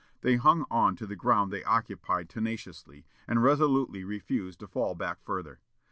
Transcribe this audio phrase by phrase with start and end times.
[0.21, 5.21] They hung on to the ground they occupied tenaciously, and resolutely refused to fall back
[5.21, 5.59] further.